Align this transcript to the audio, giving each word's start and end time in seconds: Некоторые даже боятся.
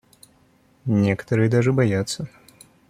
Некоторые 0.87 1.47
даже 1.47 1.71
боятся. 1.73 2.27